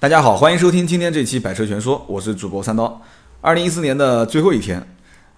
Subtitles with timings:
[0.00, 3.02] 大家好，欢迎收听今天这期《百车全说》，我是主播三刀。
[3.40, 4.80] 二零一四年的最后一天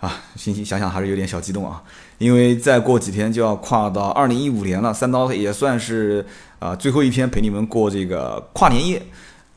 [0.00, 1.82] 啊，心情想想还是有点小激动啊，
[2.18, 4.92] 因为再过几天就要跨到二零一五年了。
[4.92, 6.22] 三刀也算是
[6.58, 9.00] 啊最后一天陪你们过这个跨年夜。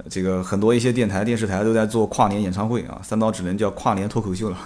[0.10, 4.58] 这个很多一些电台、电视台都在做跨年演唱会啊，三刀只能叫跨年脱口秀了。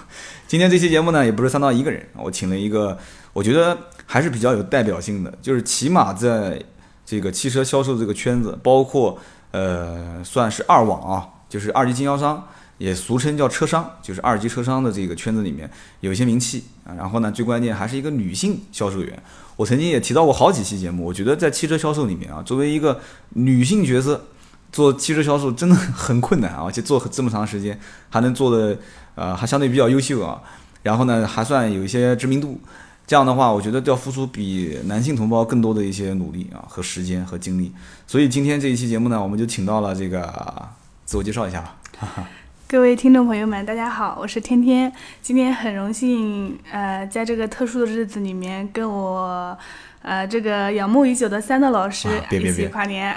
[0.46, 2.96] 今天这期节目呢，也不是三刀一个人，我请了一个，
[3.32, 3.76] 我觉得
[4.06, 6.62] 还是比较有代表性的，就是起码在
[7.04, 9.18] 这个汽车销售这个圈子，包括
[9.58, 12.46] 呃算是二网啊，就是二级经销商，
[12.78, 15.68] 也俗称叫车商，就是二级车商的这个圈子里面
[16.00, 16.94] 有一些名气啊。
[16.96, 19.22] 然后呢，最关键还是一个女性销售员。
[19.56, 23.00] 我曾经也提到过好几期节目，我觉得在汽车销售里面啊，作为一个
[23.30, 24.24] 女性角色。
[24.70, 27.80] 做汽车销售真的很困难啊，而且做这么长时间
[28.10, 28.76] 还能做的
[29.14, 30.42] 呃还相对比较优秀啊，
[30.82, 32.60] 然后呢还算有一些知名度，
[33.08, 37.72] 这样的话我觉得要付出比男性同胞更多的一些努力啊和时间和精力，
[38.06, 40.68] 所以今天这一期节目呢，我们就请到了这个
[41.06, 41.74] 自我介绍一下吧。
[42.68, 44.92] 各位听众朋友们，大家好，我是天天，
[45.22, 49.56] 今天很荣幸呃在这个特殊的日子里面跟我
[50.02, 53.16] 呃这个仰慕已久的三乐老师一起跨年。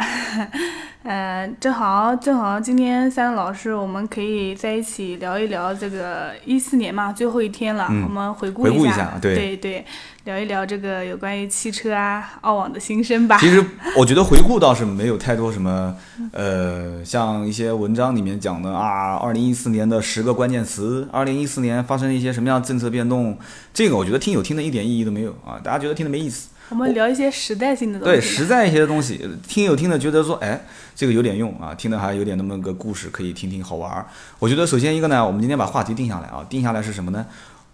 [1.03, 9.85] 呃，正好正好，今天三位老师，我们可以在一起聊一聊这个一四年嘛，最后一天了，我们回顾一下，对对对，
[10.25, 13.39] 聊一聊这个有关于汽车啊、澳网的心声吧。
[13.39, 13.66] 其实
[13.97, 15.95] 我觉得回顾倒是没有太多什么，
[16.33, 23.36] 呃，像一些文章里面讲的啊，二零一四年的十个关键词，二零一四年发生了一些什么样政策变动，
[23.73, 26.49] 这个我觉得听友听的一点意义都没有啊，大家觉得听的没意思。
[26.72, 28.14] 我们聊一些时代性的东西。
[28.14, 34.05] 对，实在一些的东西，听有听的觉得说，哎，这个有点用啊，听的还有点那么个故事可以听听，好玩儿。
[34.39, 37.25] 我觉得首先一个呢，我们今天把话题定下来啊，定下来是什么呢？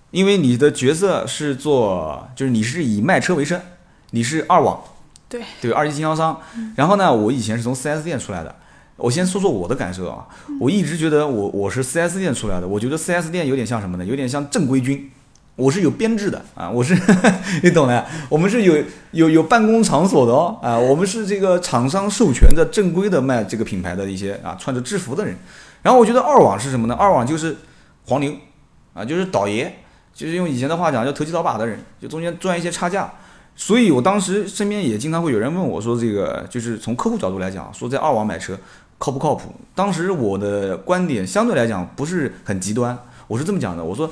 [0.10, 3.62] 因为你的角色是做，就是你是以卖车为生，
[4.12, 4.82] 你是二网，
[5.30, 6.42] 对，对，二级经销商。
[6.76, 8.56] 然后呢，我以前是从 4S 店出来的，
[8.96, 10.26] 我先说说我的感受啊，
[10.60, 14.04] 我一直觉得我我是 4S 店出来的，我觉得 4S 店有点像什么呢？
[14.04, 15.12] 有点像正规军。
[15.58, 16.96] 我是有编制的啊，我是
[17.64, 18.78] 你懂的，我们是有
[19.10, 25.36] 有有办公场所的哦啊，我们是这个厂商授权的正规的卖这个品牌的一些啊穿着制服的人。
[25.82, 26.94] 然后我觉得二网是什么呢？
[26.94, 27.58] 二网就是
[28.06, 28.32] 黄牛
[28.94, 29.68] 啊，就是倒爷，
[30.14, 33.12] 就是用以前的话讲叫投机倒把的人，就中间赚一些差价。
[33.56, 38.56] 所以我当时身边也经常会有人问我说，这个就是从客户角度来讲，说在二网买车
[39.00, 39.52] 靠不靠谱？
[39.74, 44.08] 当时我的观点相对来讲不是很极端，我是这么讲的，我说。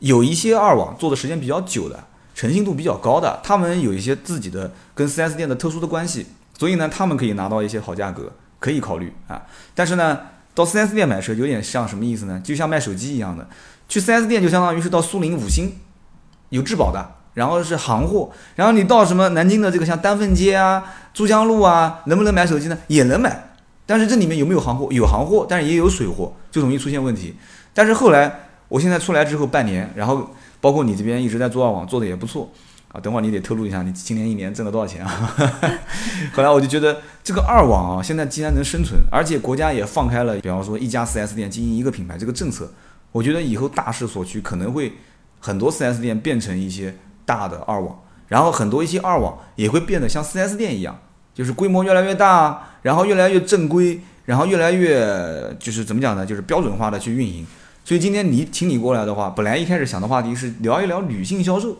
[0.00, 6.26] 有一些二网做的时间比较久的，诚信度比较高的，他们有一些自己的跟 4S 店的特殊的关系，
[6.58, 9.42] 所以呢，他们可以拿到一些好价格，可以考虑啊。
[9.74, 10.20] 但是呢，
[10.54, 12.38] 到 4S 店买车有点像什么意思呢？
[12.44, 13.48] 就像卖手机一样的，
[13.88, 15.72] 去 4S 店就相当于是到苏宁五星，
[16.50, 22.76] 有质保的，然后是行货，然后你到什么南京的这个像丹凤街啊、珠江路啊，能不能买手机呢？
[22.88, 23.54] 也能买，
[23.86, 24.88] 但是这里面有没有行货？
[24.92, 27.34] 有行货，但是也有水货，就容易出现问题。
[27.72, 28.42] 但是后来。
[28.68, 32.50] 我现在出来之后半年，然后包括你这边一直在做二网，做的也不错
[32.92, 33.00] 啊。
[33.00, 35.34] 等会儿你得透露一下，你今年一年挣了多少钱啊？
[36.34, 42.72] 后来我就觉得这个二网啊，现在既然能生存，而且国家也放开了，比方说一家 4S 店经营一个品牌这个政策，
[43.12, 44.92] 我觉得以后大势所趋，可能会
[45.38, 47.96] 很多 4S 店变成一些大的二网，
[48.26, 50.98] 然后很多一些二网也会变得像 4S 店一样，
[51.32, 56.26] 就是规模越来越大，然后越来越正规，然后越来越就是怎么讲呢？
[56.26, 57.46] 就是标准化的去运营。
[57.86, 61.78] 所以今天你请你过来的话，本来一开始想的话题是聊一聊女性销售，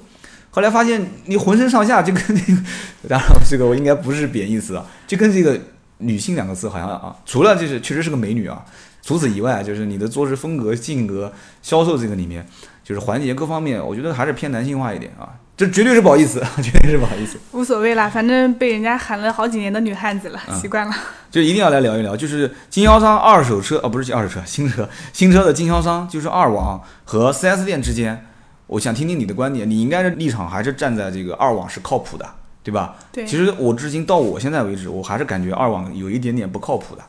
[0.50, 2.62] 后来发现你浑身上下就跟那个，
[3.10, 5.60] 当然这个我应该不是贬义词啊，就跟这个
[5.98, 8.64] 女性两个字好像啊，除了就是确实是个美女啊，
[9.02, 12.46] 除此以外就是你的做事风格、性格、销售这个里面，
[12.84, 15.34] 就是环节各方面，我觉得还是偏男性化一点啊。
[15.56, 17.38] 这绝对是不好意思， 绝对是不好意思。
[17.52, 20.94] 无所谓啦，反正被人家喊了好几年的女汉子了，习惯了。
[21.30, 28.26] 就一定要来聊一聊，就是经销商二手车哦，不是二手车，新车，新车的经销商就是二网和 4S 店之间，
[28.66, 32.28] 我想听听你的观点，你应该是立场还是站在这个二网是靠谱的，
[32.62, 32.96] 对吧？
[33.10, 33.26] 对。
[33.26, 37.02] 其实我至今到我现在为止，我还是感觉二网有一点点不靠谱的，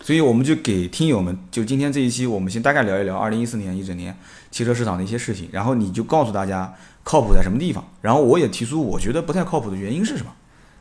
[0.00, 4.16] 所以我们就给听友们，就今天这一期，我们先大概聊一聊二零一四年一整年
[4.52, 6.72] 汽车市场的一些事情，然后你就告诉大家。
[7.08, 7.82] 靠谱在什么地方？
[8.02, 10.30] 然后我也提出我觉得不太靠谱的原因是什么。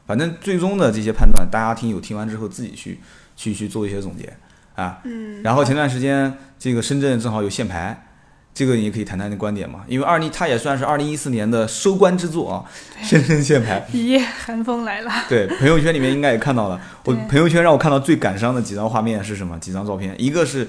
[0.05, 2.99] 反正最终的这些判断，大家听友听完之后自己去
[3.37, 4.35] 去去做一些总结
[4.75, 4.99] 啊。
[5.05, 5.41] 嗯。
[5.41, 8.09] 然后前段时间这个深圳正好有限牌，
[8.53, 9.85] 这个你也可以谈谈你的观点嘛。
[9.87, 12.65] 因为二零它也算是二零一四年的收官之作啊，
[13.01, 13.87] 深圳限牌。
[13.93, 15.11] 一夜寒风来了。
[15.29, 16.77] 对，朋友圈里面应该也看到了。
[17.05, 19.57] 我朋友圈让我看到最感伤的几张画面是什么？
[19.59, 20.13] 几张照片？
[20.17, 20.67] 一个是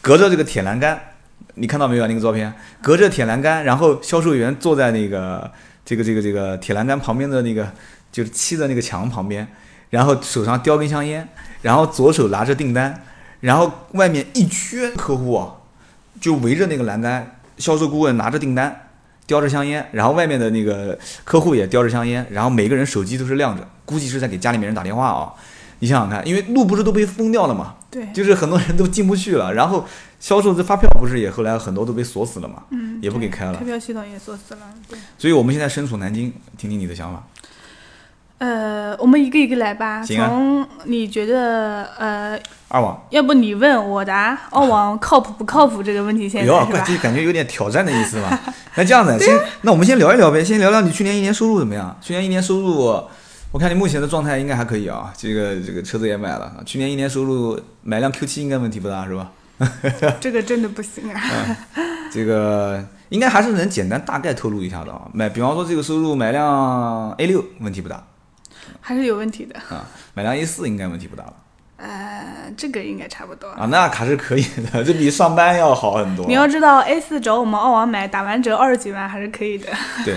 [0.00, 1.00] 隔着这个铁栏杆。
[1.54, 2.52] 你看到没有那个照片？
[2.80, 5.50] 隔着铁栏杆，然后销售员坐在那个
[5.84, 7.72] 这个这个这个铁栏杆旁边的那个
[8.12, 9.46] 就是砌的那个墙旁边，
[9.90, 11.28] 然后手上叼根香烟，
[11.62, 13.02] 然后左手拿着订单，
[13.40, 15.54] 然后外面一圈客户啊，
[16.20, 18.88] 就围着那个栏杆，销售顾问拿着订单，
[19.26, 25.32] 叼着香烟，然后外面的那个客户也叼着香烟，然后每个人手机都是亮着，估计是在给家里面人打电话啊。
[25.80, 29.84] 你想想看，因为路不是都被封掉了嘛，对，就是很多人都进不去了，然后
[30.18, 34.98] 销售这发票不是也后来很多都被锁死了嘛，嗯，也不给开了，开票系统也锁死了，对。
[35.16, 37.22] 所以我们现在身处南京，听听你的想法。
[38.38, 40.00] 呃，我们一个一个来吧。
[40.00, 40.28] 行啊。
[40.28, 42.38] 从你觉得呃，
[42.68, 46.68] 二网，要不你问我答，二网靠谱不靠谱这个问题先是吧？
[46.70, 48.40] 哟，这感觉有点挑战的意思吧？
[48.76, 51.96] 那这样子，先，那我们先聊一聊呗，先聊聊你去年一年收入怎么样？
[52.00, 53.02] 去年一年收入，
[53.50, 55.12] 我看你目前的状态应该还可以啊。
[55.16, 59.32] 这个这个车子也买了，去年一年收入买辆 Q7 应该问题不大是吧？
[60.20, 61.20] 这个真的不行啊。
[62.12, 65.08] 这个应该还是能简单大概透露一下的啊。
[65.12, 68.06] 买，比方说这个收入买辆 A 六问题不大。
[68.80, 71.34] 还是有问题的啊，买辆 A 四应该问题不大了。
[71.78, 74.42] 呃，这个应该差不多啊，那卡是可以
[74.72, 76.26] 的， 这比上班要好很多。
[76.26, 79.68] 你要知道，A 四找我们澳网买，打完折二十几万还是可以的。
[80.04, 80.16] 对，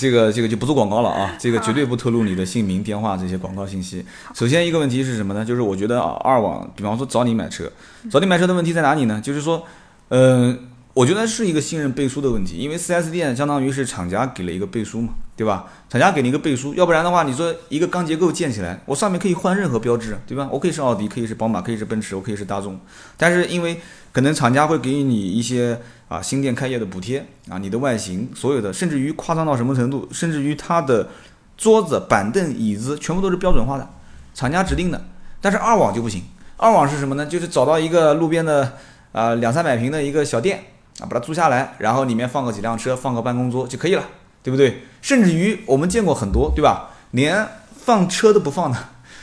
[0.00, 4.04] 这个这个就不做广告了啊， 这个绝对不透露你的姓名、电话这些广告信息。
[4.34, 5.44] 首先一个问题是什么呢？
[5.44, 7.70] 就是我觉得啊，二网，比方说找你买车，
[8.10, 9.20] 找你买车的问题在哪里呢？
[9.22, 9.64] 就是说，
[10.08, 10.70] 嗯。
[10.96, 15.66] 我觉得是一个信任背书的问题，因为 4S 店相当于是厂家给了一个背书嘛，对吧？
[15.90, 20.48] 厂家给了一个背书，要不然的话，你说一个钢结构建起来，我上面可以换任何标志，对吧？
[20.50, 22.80] 我可以是奥迪，可以是宝马，可以是奔驰，我可以是大众，
[23.18, 23.78] 但是因为
[24.10, 25.78] 可能厂家会给你一些
[26.08, 31.10] 啊新店开业的补贴啊，你的外形所有的，甚至于夸张到什么程度，甚至于它的
[31.58, 33.86] 桌子、板凳、椅子全部都是标准化的，
[34.32, 35.04] 厂家指定的。
[35.42, 36.22] 但是二网就不行，
[36.56, 37.26] 二网是什么呢？
[37.26, 38.78] 就是找到一个路边的
[39.12, 40.64] 啊两三百平的一个小店。
[41.00, 44.04] 啊，把它租下来，然后里面放个几辆车，放个办公桌就可以了，
[44.42, 44.82] 对不对？
[45.02, 46.90] 甚至于我们见过很多，对吧？
[47.10, 47.46] 连
[47.84, 48.78] 放车都不放的。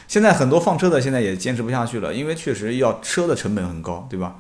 [0.07, 4.35] 现在很多放车的现在也坚持不下去了，因为确实要车的成本很高，对吧？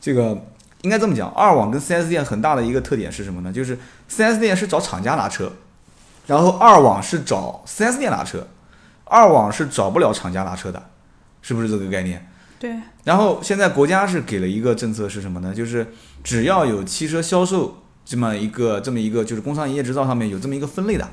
[0.00, 0.46] 这个
[0.82, 3.52] 应该这么讲，二网跟 4S 店很大的一个特点是什么呢？
[3.52, 3.78] 就是
[4.10, 5.52] 4S 店是找厂家拿车，
[6.26, 8.46] 然后二网是找 4S 店拿车，
[9.04, 10.82] 二网是找不了厂家拿车的，
[11.42, 12.26] 是不是这个概念？
[12.58, 12.74] 对，
[13.04, 15.54] 然后现在国家是给了一个政策是什么呢？
[15.54, 15.86] 就是
[16.24, 21.08] 只要有汽车销售这么一个这么一个就是工商营业执照上面有这么一个分类的，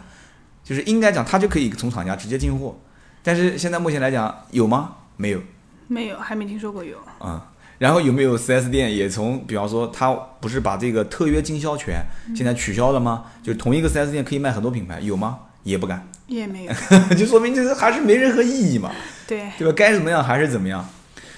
[0.64, 2.76] 就是应该讲它就可以从厂家直接进货。
[3.22, 4.96] 但是现在目前来讲有吗？
[5.18, 5.42] 没有，
[5.88, 6.98] 没有，还没听说过有。
[7.24, 7.40] 嗯，
[7.78, 12.04] 然后有没有 4S 店也从比方说他不是把这个特约经销权
[12.36, 13.26] 现在取消了吗？
[13.44, 15.40] 就是同一个 4S 店可以卖很多品牌，有吗？
[15.64, 16.74] 也不敢，也没有，
[17.16, 18.92] 就说明这个还是没任何意义嘛。
[19.28, 19.74] 对，对吧？
[19.76, 20.88] 该怎么样还是怎么样。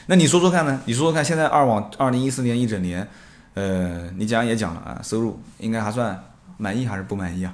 [0.10, 0.82] 那你说说看呢？
[0.86, 3.08] 你说说看，现在二网二零一四年一整年，
[3.54, 6.24] 呃，你讲也讲了啊，收入应该还算
[6.58, 7.54] 满意还是不满意啊？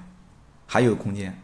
[0.68, 1.36] 还有空间？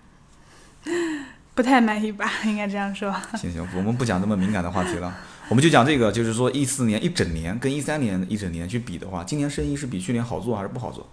[1.55, 3.11] 不太满意吧，应该这样说。
[3.35, 5.13] 行行，我们不讲这么敏感的话题了，
[5.49, 11.09] 我们就讲这个，就是说一四年一整年跟一三年一整年去比的话，今年生意是比去年好做还是不好做？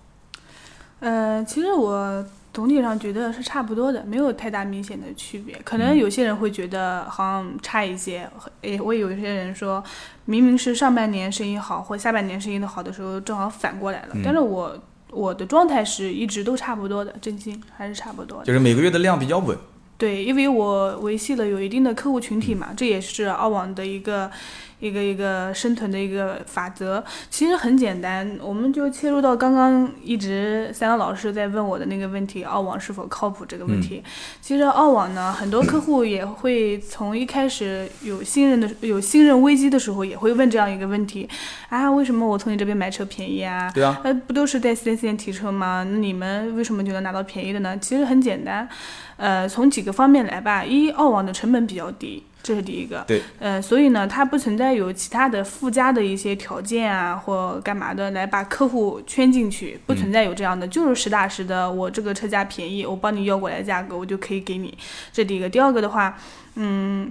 [1.00, 2.24] 呃，其实我。
[2.56, 5.54] 总体上觉得是差不多的，没有太大明显的区别。
[5.62, 8.26] 可能有些人会觉得好像差一些，
[8.62, 9.84] 诶，我有一些人说，
[10.24, 14.16] 明明是上半年生意好或下半年生意的好的时候，正好反过来了。
[14.24, 14.74] 但是我
[15.10, 18.42] 我的状态是一直都差不多的，真心还是差不多。
[18.42, 19.54] 就是每个月的量比较稳。
[19.98, 24.30] 对，因为我维系了有一定的客户群体嘛，这也是澳网的一个。
[24.78, 34.02] 一个一个生存的一个法则，其实很简单，我们就切入到刚刚一直三个老师在问我的那个问题，澳网是否靠谱这个问题。
[34.40, 41.28] 其实澳网呢，很多客户也会从一开始有信任的有信任危机的时候，也会问这样一个问题：
[41.68, 43.70] 啊，为什么我从你这边买车便宜啊？
[43.74, 45.86] 对啊，呃，不都是在四 S 店提车吗？
[45.90, 47.76] 那你们为什么就能拿到便宜的呢？
[47.78, 48.68] 其实很简单，
[49.16, 50.64] 呃，从几个方面来吧。
[50.64, 52.22] 一，澳网的成本比较低。
[52.46, 64.78] 这是第一个，对，呃，所以呢，它不存在有其他的附加的一些条件啊，或干嘛的来把客户圈进去，不存在有这样的，就是实打实的，我这个车价便宜，我帮你要过来价格，我就可以给你。
[65.12, 66.16] 这第一个，第二个的话，
[66.54, 67.10] 嗯，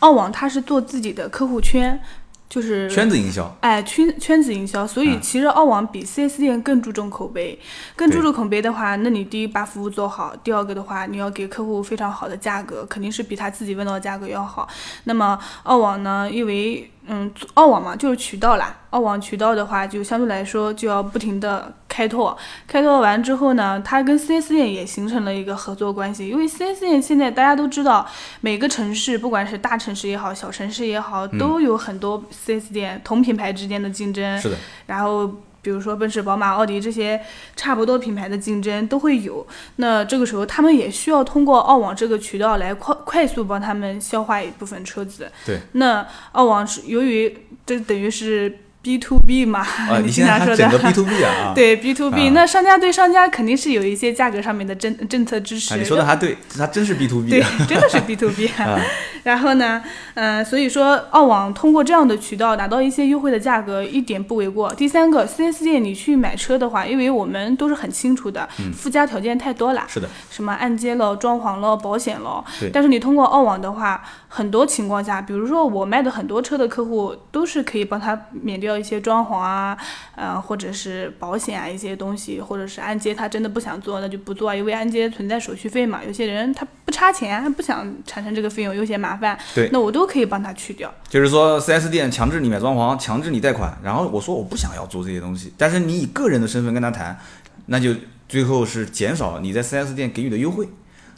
[0.00, 2.02] 澳网它是做自己的客户圈。
[2.48, 7.58] 就是圈子营销，哎，圈圈子营销，所以其实澳网比 4S 店更注重口碑，
[7.96, 14.68] 更注重口碑的话，那你第一把服务做好，第二个的话，你要给客户非常好的价格，肯定是比他自己问到的价格要好。
[15.04, 18.76] 那么澳网呢，因为嗯，澳网嘛，就是渠道啦。
[18.90, 22.36] 澳网渠道的话，就相对来说就要不停的开拓。
[22.66, 26.28] 开拓完之后呢，它跟 4S 店也形成了一个合作关系。
[26.28, 28.06] 因为 4S 店现在大家都知道，
[28.40, 34.40] 每个城市不管是大城市也好，小城市也好，都有很多 4S 店同品牌之间的竞争。
[34.40, 34.56] 是的。
[34.86, 35.30] 然后。
[35.66, 37.20] 比如说奔驰、宝马、奥迪这些
[37.56, 39.44] 差不多品牌的竞争都会有。
[39.76, 45.28] 那这个时候他们也需要通过澳网这个渠道来快快速帮他们消化一部分车子。
[45.44, 45.58] 对。
[45.72, 48.60] 那澳网是由于这等于是。
[48.86, 49.66] B to B 嘛，
[50.04, 55.76] 你经常说的，B to B 啊， 对 B to B，那商家对商家肯定是有一些价格上面的政政策支持。
[55.76, 58.48] 你说的还对，它真是 B to B，对，真的是 B to B。
[59.24, 59.82] 然后呢，
[60.14, 64.72] 嗯，所以说澳网通过这样的渠道拿到一些优惠的价格，一点不为过。
[64.74, 72.44] 第三个，4S 店你去买车的话，因为我们都是很清楚的，附加条件太多了，是的，什么按揭了、装潢了、保险了。
[72.60, 72.70] 对。
[72.72, 79.76] 但是你通过澳网的话，很多情况下，比如说我卖的很多车的客户，都是可以帮他免掉一些装潢啊，
[80.14, 86.04] 嗯，或者是保险啊一些东西，或者是按揭他真的不想做，那就不做，因为按揭存在手续费嘛。
[86.06, 89.16] 有些人他不差钱，他不想产生这个费用，有些麻。
[89.16, 90.92] 烦，对，那我都可以帮他去掉。
[91.08, 97.18] 就是说，4S 店强制你买装潢，强制你贷款，然后我说我不想要做这些东西，但是你以个人的身份跟他谈，
[97.64, 97.94] 那就
[98.28, 100.68] 最后是减少你在 4S 店给予的优惠。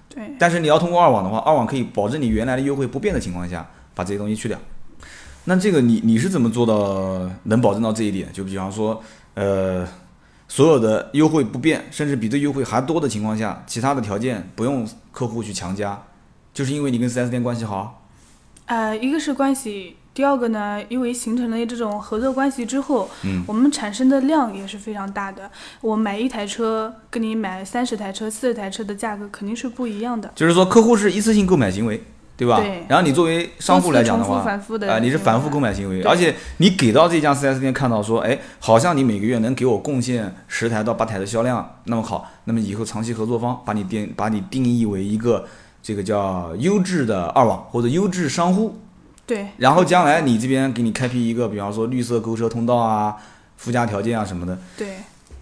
[0.08, 4.56] 对，但是你要通过二网的话，二网可以保证你原来的优惠不变的情况下，把这些东西去掉。
[5.48, 8.30] 那这个你你是怎么做到能保证到这一点？
[8.34, 9.02] 就比方说，
[9.32, 9.88] 呃，
[10.46, 16.02] 所有的优惠不变，甚至比这优惠还多的情况下，其他的条件不用客户去强加。
[16.52, 18.04] 就是因为你跟 4S 店关系好，
[18.66, 25.50] 呃，一个是关系，第二个呢，因为形成了这种合作关系之后，嗯，我们产生的量也是非常大的。
[25.80, 30.30] 我买一台车，跟你买三十台车、四十台车的价格肯定是不一样的。
[30.34, 32.02] 就是说，客户是一次性购买行为，
[32.38, 32.60] 对吧？
[32.60, 32.84] 对。
[32.88, 34.38] 然后你作为商户来讲的话，
[34.88, 45.44] 啊，你是反复购买行为，而且你给到这家 4S 店看到说，哎，好像你每个月能给我贡献十台到八台的销量，那么好，那么以后长期合作方把你定把你定义为一个。
[45.80, 48.78] 这个叫优质的二网或者优质商户，
[49.24, 49.46] 对。
[49.56, 53.16] 然后将来你这边给你开辟一个，比方说绿色购车通道啊，
[53.56, 54.58] 附加条件啊什么的。
[54.76, 54.96] 对。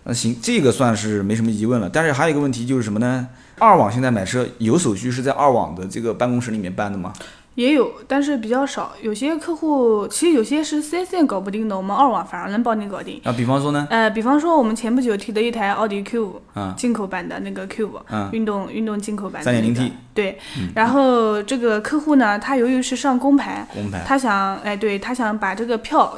[0.04, 1.88] 那行，这个算是没什么疑问了。
[1.88, 3.26] 但是还有一个问题就是什么呢？
[3.58, 7.12] 二网现在买车有手续是在二网的这个办公室里面办的吗？
[7.54, 8.92] 也有，但是比较少。
[9.00, 13.18] 有些客户其实有些是四 S 店搞不定的，我们二网反而能帮你搞定。
[13.24, 13.86] 啊，比方说呢？
[13.88, 16.42] 呃，比方说我们前不久提的一台奥迪 Q 五，
[16.76, 17.98] 进口版的那个 Q 五，
[18.32, 19.42] 运动运动进口版。
[19.42, 19.90] 三点零 T。
[20.12, 20.38] 对，
[20.74, 26.14] 然后这个客户呢，他由于是上公牌，公牌，他想，哎，对他想把这个票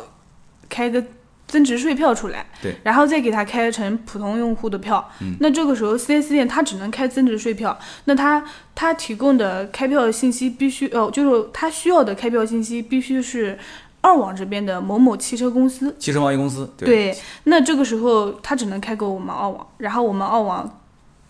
[0.68, 1.00] 开个。
[1.48, 5.10] 增值税票出来，对，然后再给他开成普通用户的票。
[5.20, 13.58] 嗯，那这个时候四 S 店他只能开增值税票，那他他提供的开票信息必须哦，就是他需要的开票信息必须是
[14.02, 16.70] 二网这边的某某汽车公司、汽车贸易公司。
[16.76, 20.78] 对，那这个时候他只能开给我们二网，然后我们二网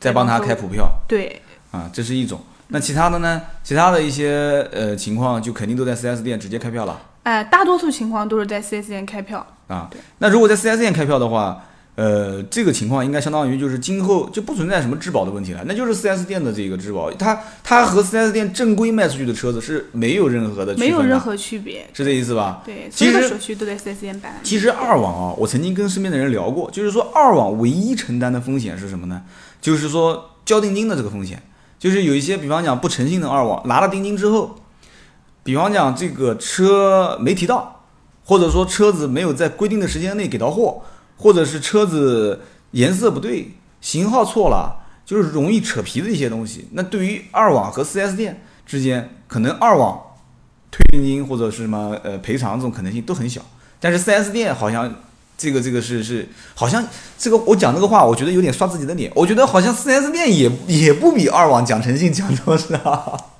[0.01, 0.91] 再帮他开普票。
[1.07, 2.41] 对，啊，这是一种。
[2.71, 3.41] 那其他的呢？
[3.65, 7.01] 其他的一些呃情况就肯定都在 4S 店直接开票了。
[7.23, 9.47] 哎，大多数情况都是在 4S 店开票。
[9.69, 22.63] 啊，那如果在 4S 店开票的话，呃，这个情况应该相当于就是今后就不存在什么质保的问题了，那就是 4S 店的这个质保，它它和 4S 店正规卖出去的车子是没有任何的没有任何区别，是这意思吧？
[22.65, 24.37] 对，所有的手续都在 4S 店办。
[24.43, 29.23] 其实二网啊，我曾经跟身边的人聊过，就是说二网唯一承担的风险是什么呢？
[29.61, 31.43] 就是说交定金的这个风险，
[31.81, 34.61] 就是有一些比方讲不诚信的二网拿了定金之后，
[35.43, 37.75] 比方讲这个车没提到。
[38.29, 40.83] 或者说车子没有在规定的时间内给到货，
[41.17, 42.39] 或者是车子
[42.73, 46.69] 颜色不对、型号错了，就是容易扯皮的一些东西。
[46.73, 49.99] 那对于二网和 4S 店之间，可能二网
[50.71, 53.41] 退定金或者是什么呃赔偿这种可能性都很小，
[53.81, 54.95] 但是 4S 店好像
[55.39, 59.11] 这个这个是是好像这个我讲这个话，我觉得有点刷自己的脸。
[59.15, 63.38] 我觉得好像 4S 店也也不比二网讲诚信讲多少。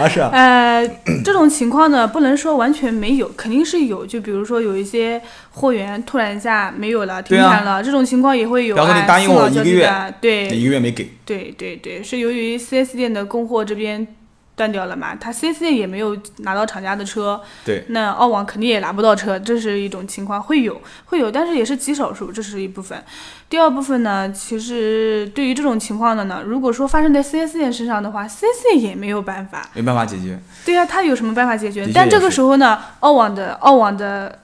[0.00, 0.88] 啊是啊，呃，
[1.24, 4.06] 这种情况呢，不能说完全没有，肯定是有。
[4.06, 8.74] 就比如说有一些货源突然一下没有了，停产了，这种情况也会有。
[8.74, 11.08] 比方说你答应我一个月，对，一个月没给。
[11.24, 14.06] 对对对，是由于 4S 店的供货这边。
[14.60, 15.14] 断掉了嘛？
[15.18, 23.02] 他 4S 店也没有拿到厂家的车，对，那澳网肯定也拿不到车，这是一种情况，会有会有，但是也是极少数，这是一部分。
[23.48, 30.38] 第二部分呢，其实对于这种情况的呢，如果说发生在 4S 店身上的话，4S 店也没有办法，没办法解决。
[30.66, 31.88] 对呀，他有什么办法解决？
[31.94, 34.38] 但这个时候呢，澳网的澳网的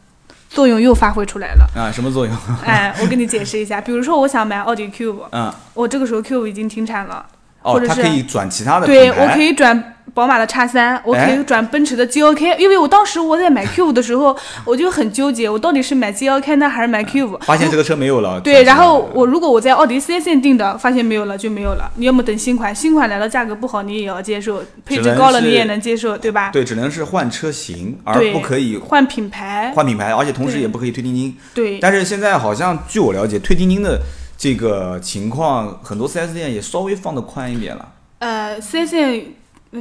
[0.49, 1.93] 作用又发挥出来了啊！
[1.93, 2.35] 什么作用？
[2.65, 7.27] 哎，我给你解释一下，比如说我想买奥迪 Q 五，嗯，我这个时候 Q 五已经停产了。
[7.73, 9.93] 或者是可以转其他的对我可以转。
[10.15, 17.39] 宝马的叉三，我可以转奔驰的 G L K，因为我当时我在买 Q 五的时候，我就很纠结，我到底是买 G L K 呢，还是买 Q 五？
[17.41, 18.41] 发现这个车没有了。
[18.41, 21.91] 对，然后我如果我在奥迪四 S 店订的，发现没有了就没有了。
[21.97, 26.49] 你要么等新款，新款来了价格不好，你也要接受；配置高了你也能接受，对吧？
[26.51, 29.71] 对，只能是换车型，而不可以换品牌。
[29.75, 31.37] 换品牌，而且同时也不可以退定金。
[31.53, 31.79] 对。
[31.79, 34.01] 但是现在好像据我了解，退定金的
[34.37, 37.93] 这个情况，很多四 S 店也稍微放的宽一点了。
[38.19, 39.25] 呃，四 S 店。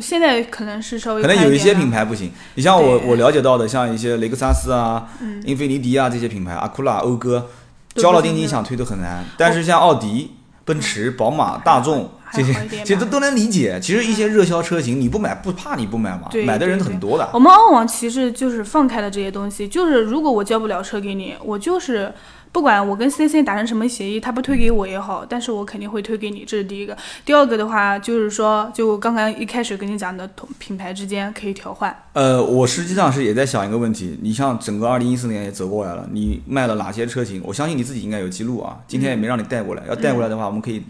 [0.02, 5.08] 现在可能是稍微可能有一些品牌不行，你像我我了解到的，像一些雷克萨斯啊、
[5.46, 7.48] 英菲尼迪啊这些品牌，阿库拉、讴歌，
[7.94, 9.24] 交了定金想退都很难。
[9.38, 10.32] 但是像奥迪、
[10.66, 13.80] 奔驰、宝马、大众这些，其实都能理解。
[13.80, 17.30] 其实一些热销车型，你不买不怕你不买嘛，买的人很多的。
[17.32, 22.12] 我们澳网其实就是放开了这些东西，就是如果我交不了车给你，我就是。
[22.56, 26.96] 不管我跟 C C 达成什么协议，他不推给我也好，但是我肯定会推给你，这是第一个。
[27.26, 31.94] 第二个的话，就是说，就刚刚一开始跟你讲的，同品牌之间可以调换。
[32.14, 37.42] 呃，我实际上是也在想一个问题，你像整个二零一四年也走过来了，你卖了哪些车型？
[37.44, 38.78] 我相信你自己应该有记录啊。
[38.88, 40.82] 今天也没让你带过来，要带过来的话，我们可以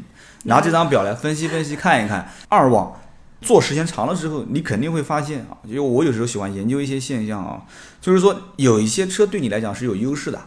[0.44, 2.30] 拿这张表来分析分析，看一看。
[2.48, 2.94] 二网
[3.42, 7.64] 做时间长了之后，你肯定会发现啊，因为我有时候喜欢研究一些现象啊，
[8.00, 10.40] 就是说有一些车对你来讲是有优势的。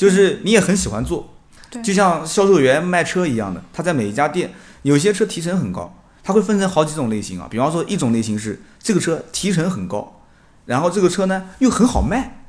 [0.00, 1.28] 就是你也很喜欢做，
[1.84, 7.46] 就像销售员卖车一样的，他在每一家店，有些车提成很高，他会分成好几种类型啊。
[7.50, 10.22] 比方说，一种类型是这个车提成很高，
[10.64, 12.46] 然后这个车呢又很好卖，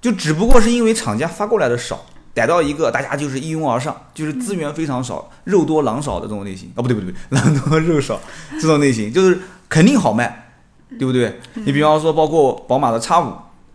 [0.00, 6.70] 就只不过是因为厂家发过来的少，逮到一个大家就是一拥而上，就是资源非常少，肉多狼少的这种类型。
[6.76, 8.20] 哦，不对不对， 狼多肉少
[8.52, 10.52] 这种类型就是肯定好卖，
[10.90, 11.40] 对不对？
[11.54, 13.32] 你比方说，包括宝马的叉五。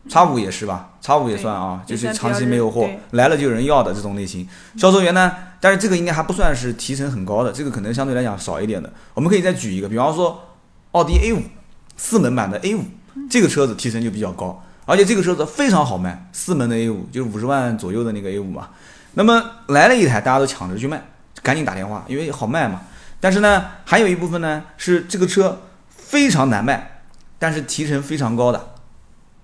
[0.10, 4.48] 叉五也是吧，叉五也算啊，就是长期没有货，来了就有人要的这种类型。
[4.78, 8.94] 销售员呢，但是这个应该还不算是提成很高的，这个可能相对来讲少一点的。
[9.16, 10.40] 我们可以再举一个，比方说
[10.92, 11.42] 奥迪 A 五
[11.98, 12.84] 四门版的 A 五，
[13.30, 18.70] 这个车子提成就比较高，而且这个车子非常好卖，四门的 A 五就是五十万左右的那个 A 五嘛。
[19.16, 21.04] 那么来了一台，大家都抢着去卖，
[21.42, 22.82] 赶紧打电话，因为好卖嘛。
[23.20, 27.02] 但是呢，还有一部分呢是这个车非常难卖，
[27.40, 28.71] 但是提成非常高的。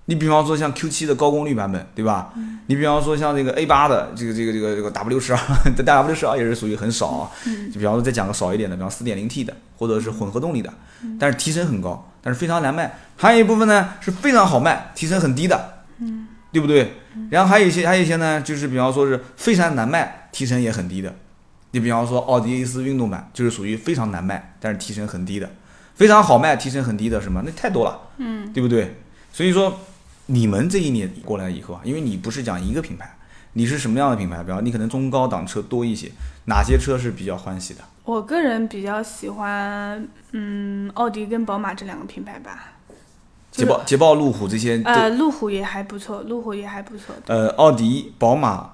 [0.10, 2.34] 你比方说像 Q7 的高功率版本，对吧？
[2.68, 5.40] 你比方说像这个 A8 的这个这个这个这个 W 十二，
[5.76, 7.32] 这 W 十二也是属于很少啊。
[7.74, 10.74] 就比方说再讲个少一点的，比方 4.0T 的或者是混合动力的，
[11.20, 12.98] 但是提升很高，但是非常难卖。
[13.18, 15.84] 还有一部分呢是非常好卖，提升很低的，
[16.54, 16.94] 对不对？
[17.30, 21.14] 然后还有一些还有一些呢，就是比方说是非常难卖，提升也很低的。
[21.72, 25.50] 你比方说奥迪 A4 运动版就是属于非常难卖，但是提升很低的。
[25.96, 27.44] 非常好卖，提升很低的什么？
[27.46, 28.96] 那太多了，嗯，对不对？
[29.34, 29.78] 所以说。
[30.28, 33.18] 你们这一年过来以后啊，因为你不是讲一个品牌，
[33.54, 34.44] 你是什么样的品牌？
[34.44, 36.12] 比方你可能中高档车多一些，
[36.46, 37.82] 哪些车是比较欢喜的？
[38.04, 42.74] 我个人比较喜欢，嗯，奥迪跟宝马这两个品牌吧。
[43.52, 44.82] 捷豹、捷豹、路虎这些。
[44.84, 47.16] 呃，路虎也还不错，路虎也还不错。
[47.28, 48.74] 呃，奥迪、宝马、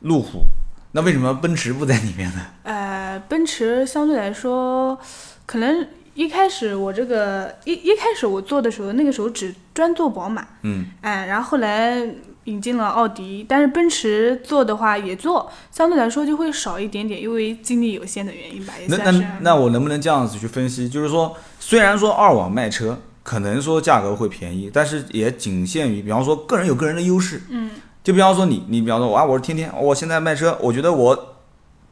[0.00, 0.44] 路虎，
[0.92, 2.46] 那为什么奔驰不在里面呢？
[2.62, 4.98] 呃，奔驰相对来说，
[5.44, 5.88] 可能。
[6.16, 12.02] 一开始我这个一一开始我做的时候，那个时候只专做宝马，嗯，哎，然后后来
[12.44, 19.20] 引进了奥迪，但是奔驰做的话也做，相对来说就会少一点点，因为精力有限的原因吧，也算是。
[19.20, 20.88] 那那那我能不能这样子去分析？
[20.88, 31.36] 就是说，虽然说二网卖车可能说价格会便宜，但是也仅限于，比方说个人有个人的优势，嗯，就比方说你你比方说我啊，我是天天，我现在卖车，我觉得我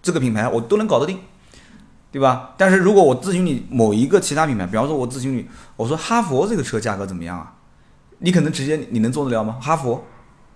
[0.03, 1.19] 这个品牌我都能搞得定。
[2.15, 2.55] 对吧？
[2.57, 7.53] 但是如果我咨询你某一个其他品牌，比方说我咨询你，我说哈佛这个车价格怎么样啊？
[8.21, 9.57] 你可能直接你能做得了吗？
[9.61, 10.05] 哈佛？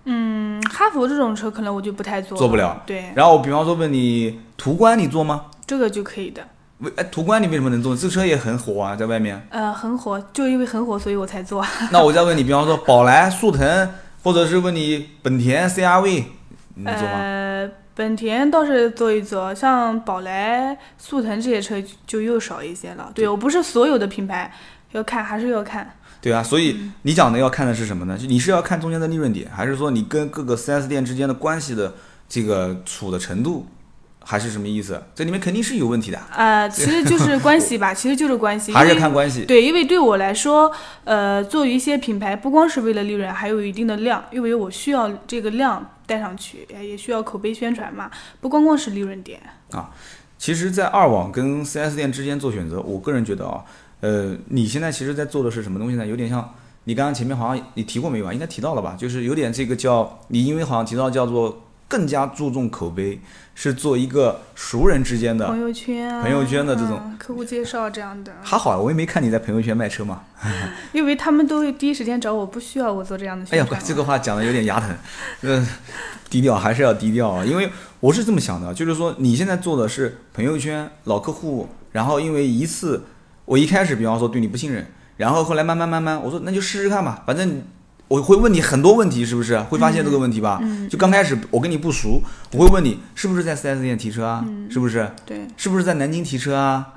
[0.05, 2.81] 嗯，哈佛这种车可能我就不太做，做不了。
[2.85, 3.11] 对。
[3.13, 5.47] 然后我比方说问你途观，你做吗？
[5.67, 6.41] 这个就可以的。
[6.77, 7.93] 为哎，途观你为什么能做？
[7.93, 9.45] 这车也很火啊，在外面。
[9.49, 11.61] 呃，很火，就因为很火，所以我才做。
[11.91, 13.89] 那我再问你，比方说宝来、速腾，
[14.23, 16.23] 或者是问你本田 CRV，
[16.75, 17.15] 你能做吗？
[17.19, 17.69] 呃。
[17.99, 21.75] 本田倒是做一做，像宝来、速腾这些车
[22.07, 23.11] 就又少一些了。
[23.13, 24.49] 对我不是所有的品牌
[24.93, 25.97] 要看，还是要看。
[26.21, 28.17] 对啊，所以你讲的要看的是什么呢？
[28.21, 31.93] 你是要看中间的利润点，还是说你跟各个 4S 店之间的关系的
[32.29, 33.67] 这个处的程度，
[34.29, 35.01] 还是什么意思？
[35.15, 36.19] 这里面肯定是有问题的。
[36.35, 38.71] 呃，其实就是关系吧， 其实就是关系。
[38.71, 39.43] 还是看关系。
[39.45, 40.71] 对，因为对我来说，
[41.03, 45.93] 呃，做一些品牌不光是为了利润，还有一定的量，因为我需要这个量。
[46.09, 48.09] 带上去也需要口碑宣传嘛，
[48.41, 49.39] 不光光是利润点
[49.69, 49.91] 啊。
[50.39, 53.63] 其实，在二网跟 4S 店之间做选择，我个人觉得啊，
[54.01, 56.07] 呃，你现在其实在做的是什么东西呢？
[56.07, 58.33] 有点像你刚刚前面好像你提过没有啊？
[58.33, 58.95] 应该提到了吧？
[58.97, 63.19] 就是有点这个叫你，因为好像提到叫做更加注重口碑，
[63.55, 68.31] 是做一个熟人之间的朋友圈啊，朋友圈的这种客户介绍这样的。
[68.43, 70.21] 还好，我也没看你在朋友圈卖车嘛。
[70.93, 73.45] 因为他们都会第一时间找我，不需要我做这样的。
[73.49, 74.95] 哎呀， 这个话讲的有点牙疼，
[75.41, 75.67] 嗯，
[76.29, 77.43] 低调还是要低调啊。
[77.43, 83.03] 因为我是这么想的，就是说你现在做的是朋友圈老客户，然后因为一次，
[83.45, 84.85] 我一开始比方说对你不信任，
[85.17, 87.63] 然后后来慢慢慢慢，我说那就试试看吧，反正。
[88.09, 90.59] 我会问你很多问题，是不是会发现这个问题吧？
[90.89, 92.21] 就刚开始我跟你不熟，
[92.53, 94.43] 我会问你是不是在 4S 店提车啊？
[94.69, 95.09] 是不是？
[95.27, 96.87] 对，是不是在南京提车啊？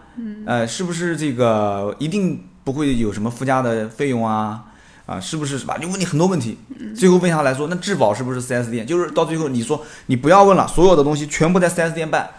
[0.46, 4.64] 呃，是不是这个一定不会有什么附加的费用啊？
[5.04, 5.76] 啊，是不是是吧？
[5.76, 6.56] 就问你很多问题，
[6.96, 8.86] 最后问下来说，那质保是不是 4S 店？
[8.86, 12.30] 就是到最后你说你不要问了，所有的东西全部在 4S 店办，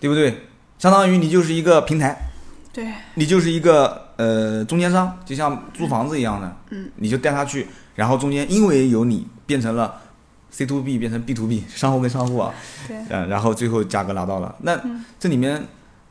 [0.00, 0.48] 对不对？
[0.78, 2.30] 相当于你就是一个平台，
[2.74, 7.66] 对，你就是一个呃中间商，就像租房子一样的，嗯，你就带他去。
[7.98, 10.00] 然后中间因为有你变成了
[10.52, 12.54] C to B 变成 B to B 商户跟商户啊，
[12.86, 14.80] 对，嗯，然后最后价格拿到了，那
[15.18, 15.66] 这里面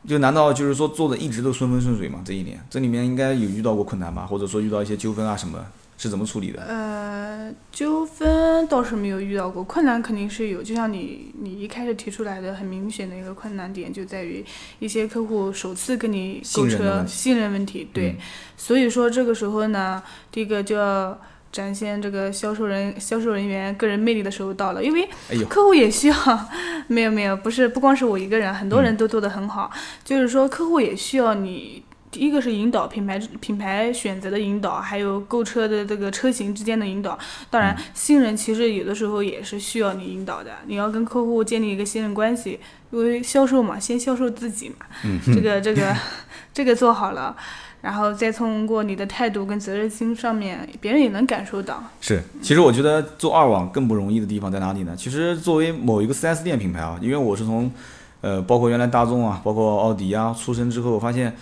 [0.06, 2.20] 就难道就是说做的一直都顺风顺水吗？
[2.22, 5.58] 这一年这里面应该有遇到过困难吧，或者说遇到一些纠纷啊什么，
[5.96, 6.62] 是怎么处理的？
[6.62, 10.62] 呃，纠纷倒是没有遇到过，困难肯定是有。
[10.62, 14.44] 就像你你一开始提出来的很明显的一个困难点，就在于
[14.78, 18.14] 一些客户首次跟你购车信任问题，对，
[18.58, 21.18] 所以说这个时候呢，第一个就要。
[21.50, 25.08] 展现这个销售人销售人员个人魅力的时候到了，因为
[25.48, 26.14] 客户也需要。
[26.90, 29.70] 没有没有，不是不光是我一个人，很多人都做得很好。
[30.02, 37.18] 就是说，客户也需要你，第一个是引导品牌品牌选择的引导，还有购车的这个车型之间的引导。
[37.50, 40.52] 当然，新人其实有的时候也是需要你引导的。
[40.66, 42.58] 你要跟客户建立一个信任关系，
[42.90, 44.86] 因为销售嘛，先销售自己嘛。
[45.04, 45.20] 嗯。
[45.34, 45.94] 这个这个
[46.54, 47.36] 这个做好了。
[47.80, 51.80] 然后再通过你的态度跟责任心上面，别人也能感受到。
[52.00, 54.96] 是，其实我觉得做二网更不容易的地方在哪里呢？
[54.98, 57.70] 其实作为某一个 4S 店品牌啊，因为我是从，
[58.20, 61.32] 呃，包括原来大众啊，包括奥迪啊出身之后，发现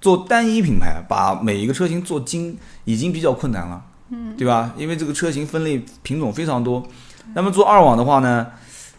[0.00, 4.72] 做单一品牌把每一个车型做精已经比较困难了，嗯，对吧？
[4.76, 6.86] 因为这个车型分类品种非常多。
[7.34, 8.46] 那么做二网的话呢，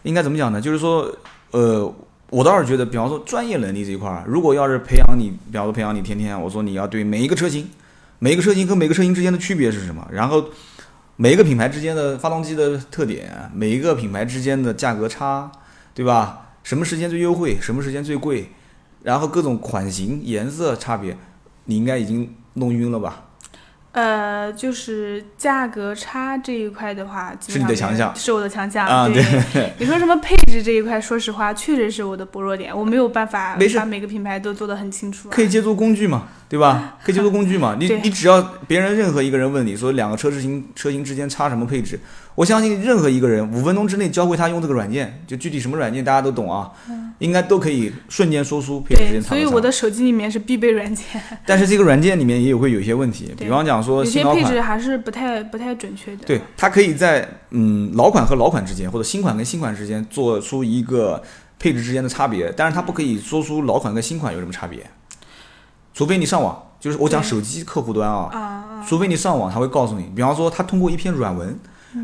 [0.02, 0.60] 应该怎么讲呢？
[0.60, 1.10] 就是说，
[1.52, 1.94] 呃。
[2.32, 7.68] 我倒是觉得，比方说专业能力这一块儿，如果要是培养你，比方说培养你天天，我说你要对每一个车型，
[8.20, 10.06] 每一个车型和每个车型之间的区别是什么？
[10.12, 10.44] 然后
[11.16, 15.50] 每一个品牌之间的发动机的特点，每一个品牌之间的价格差，
[15.92, 16.52] 对吧？
[16.62, 18.52] 什么时间最优惠，什么时间最贵？
[19.02, 21.16] 然后各种款型、颜色差别，
[21.64, 23.24] 你应该已经弄晕了吧？
[23.92, 29.08] 呃，就是价格差这一块的话，是你的强项，是我的强项啊。
[29.08, 35.28] 对，你说什么配置这一块，说实话，确实是我的薄弱点，我没有办法把每个品牌都做得很清楚。
[35.28, 36.98] 可以借助工具嘛，对吧？
[37.04, 37.76] 可以借助工具嘛。
[37.80, 41.98] 你你只要别人任何一个人问你说两个车型车型之间差什么配置？
[42.34, 46.72] 我相信任何一个人五分钟之内教会他用这个软件，就具体什么软件大家都懂啊，
[47.18, 49.28] 应该都可以瞬间说出配置之间差。
[49.28, 51.04] 所以我的手机里面是必备软件。
[51.46, 56.24] 但是这个软件里面也有会有一些问题，比方讲说有些配置还是不太不太准确的。
[56.24, 61.22] 对，它可以在嗯老款和老款之间，或者新款跟新款之间做出一个
[61.58, 64.84] 配置之间的差别，但是它不可以说出老款跟新款有什么差别，
[66.00, 71.54] 除非你上网，就是我讲手机客户端啊，除非你上网，他会告诉你，比方说他通过一篇软文。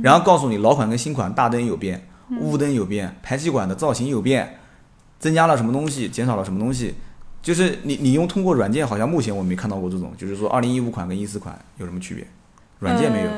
[0.03, 2.07] 然后告诉你老款跟新款大灯有变，
[2.41, 4.59] 雾灯有变，排气管的造型有变，
[5.19, 6.95] 增加了什么东西，减少了什么东西，
[7.41, 12.27] 就是你你用通过软件，好像目前我没看到过这种，就是说二零一五款跟一四款有什么区别，
[12.81, 13.31] 软件没有。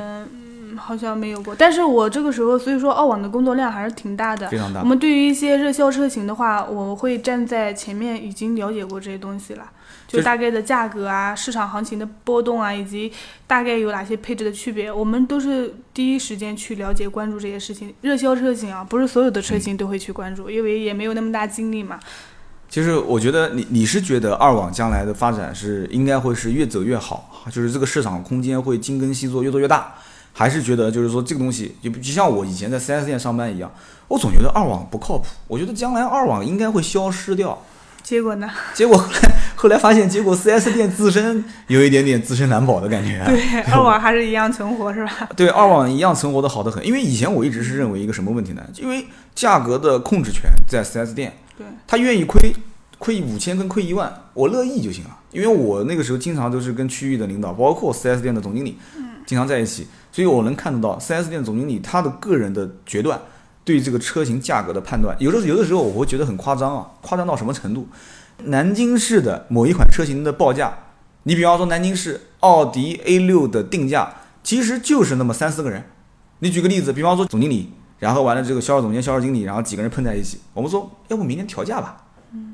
[0.76, 4.48] 好像没有过，但是我这个时候，所以说澳网的工作量还是挺大的。
[4.48, 4.80] 非常大。
[4.80, 9.70] 我们对于一些热销车型的话，我会站在前面，已经了解过这些东西了，
[10.06, 13.12] 就大概的价格啊、市场行情的波动啊，以及
[13.46, 17.94] 大概有哪些配置的区别，我们都是第一时间去了解、关注这些事情。
[18.00, 21.98] 热销车型啊，不是所有的车型都会去关注，因为也没有那么大精力嘛。
[22.70, 29.94] 其实我觉得你你是觉得二网将来的发展是应该会是越走越好，就是这个市场空间会精耕细作，越做越大。
[30.38, 33.68] 还是觉得就是说这个东西就就像我以前在 4S 店上班一样，
[34.06, 35.26] 我总觉得二网不靠谱。
[35.48, 37.60] 我觉得将来二网应该会消失掉。
[38.04, 38.48] 结果呢？
[38.72, 43.20] 结果后 来后来发现，结果 4S 店自身有一点点自身难保的感觉。
[43.26, 45.28] 对，二网还是一样存活是吧？
[45.34, 46.86] 对，二网一样存活的好得很。
[46.86, 48.62] 因为以前我一直是认为一个什么问题呢？
[48.76, 52.54] 因为价格的控制权在 4S 店，对，他愿意亏
[53.00, 55.10] 亏五千跟亏一万，我乐意就行了。
[55.32, 58.78] 因为我那个时候经常都是跟区域的领导，包括 4S 店的总经理，
[59.26, 59.86] 经常在一起。
[60.18, 63.16] 所以我能看得到，4S 店总经理他的个人的决断，
[63.64, 67.86] 对这个车型价格的判断，有的有的时候我会觉得很夸张啊，夸张到什么程度？
[68.46, 70.76] 南京市的某一款车型的报价，
[71.22, 75.84] 你比方说南京市奥迪 A6 的定价，其实就是那么三四个人。
[76.40, 81.96] 你举个例子，比方说总经理，然后完了这个销售总监、销售经理，然后几个人碰在一起，我们说要不明天调价吧，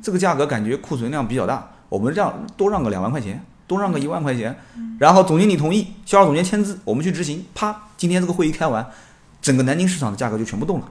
[0.03, 4.57] 这个价格感觉库存量比较大，我们让多让个两万块钱，多让个一万块钱，
[4.99, 8.87] 然后总经理同意，销售总监签字，我们去执行，啪，今天这个会议开完，
[9.41, 10.89] 整个南京市场的价格就全部动了，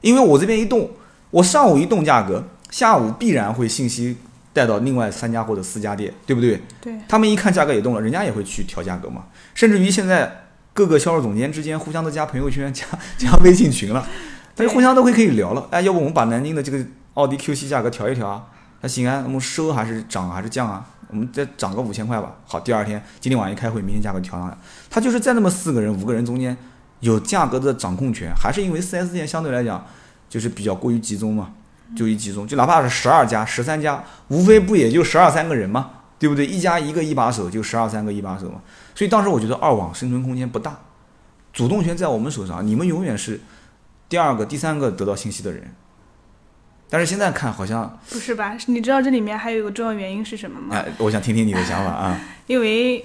[0.00, 0.90] 因为我这边一动，
[1.30, 4.16] 我上午一动价格，下午必然会信息
[4.52, 6.60] 带到另外三家或者四家店，对不对？
[6.80, 10.38] 对，他们一看价格也动了，人家也会去调价格嘛，甚至于现在。
[10.74, 12.86] 各个销售总监之间互相都加朋友圈、加
[13.18, 14.08] 加微信群了，
[14.54, 15.68] 大家互相都会可以聊了。
[15.70, 18.44] 哎，要不我们把南京的这个奥迪 Q 七价格调一调啊？
[18.80, 20.88] 那行啊，我们收还是涨还是降啊？
[21.12, 22.34] 我们再涨个五千块吧。
[22.46, 24.56] 好，第二天今天晚上一开会，明天价格调上来。
[24.90, 26.56] 他就是在那么四个人、五个人中间
[27.00, 29.86] 有价格的掌控权，还是因为 4S 店相对来讲
[30.28, 31.52] 就是比较过于集中嘛？
[31.94, 35.90] 就一集中，就哪怕是十二家、十三家，无非不也就十二三个人嘛？
[36.18, 36.46] 对不对？
[36.46, 38.62] 一家一个一把手，就十二三个一把手嘛。
[38.94, 40.78] 所以当时我觉得二网生存空间不大，
[41.52, 43.38] 主动权在我们手上，你们永远是
[44.08, 45.74] 第二个、第三个得到信息的人。
[46.92, 48.54] 但是现在看好像不是吧？
[48.66, 50.76] 你知道这里面还有一个重要原因是什么吗？
[50.76, 52.20] 哎，我想听听你的想法啊。
[52.46, 53.02] 因为。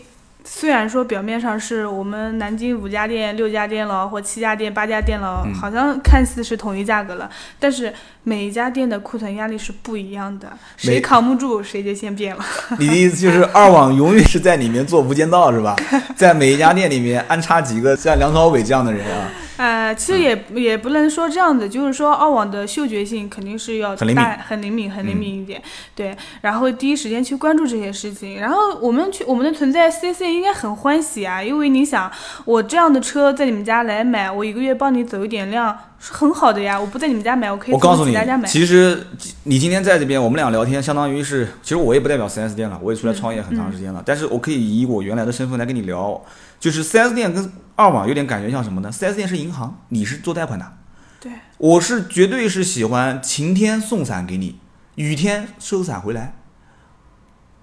[0.50, 12.46] 虽然说表面上是我们南京五家店、六家店了，或七家店、八家店了，好像看似是统一价格了，但是每一家店的库存压力是不一样的，谁扛不住谁就先变了。
[12.80, 15.76] 你的意思就是二网永远是在里面做无间道是吧？
[16.16, 19.30] 在每一家店里面安插几个像梁朝伟这样的人啊？
[19.58, 25.62] 呃，其实也也不能说这样子，就是说二网的嗅觉性肯定是要大、很灵敏、很灵敏一点，
[25.96, 26.16] 对。
[26.42, 32.12] 然后第一时间去关注这些事情，然后我们去我们的存在，CC 应该很欢喜啊，因为你想，
[32.46, 36.80] 我这样的车在你们家来买，我一个月帮你走一点量，是很好的呀。
[36.80, 38.48] 我不在你们家买，我可以从其他家买。
[38.48, 39.08] 其实
[39.44, 46.22] 你今天在这边，我们俩聊天，相当于是，其实我也不代表 4S 店了，我也出来创业很长时间了，但是我可以以我原来的身份来跟你聊。
[46.60, 48.92] 就是 4S 店跟二网有点感觉像什么呢？
[48.92, 50.74] 四 S 店是银行，你是做贷款的，
[51.20, 54.60] 对，我是绝对是喜欢晴天送伞给你，
[54.96, 56.34] 雨天收伞回来。